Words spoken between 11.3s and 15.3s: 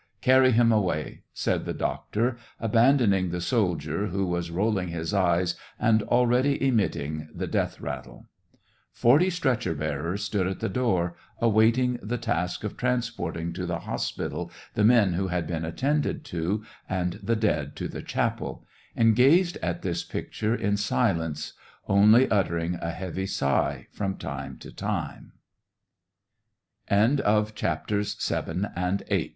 awaiting the task of transporting to the hospital the men who